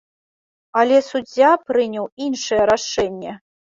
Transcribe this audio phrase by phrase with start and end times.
[0.81, 3.41] Але суддзя прыняў іншае рашэнне.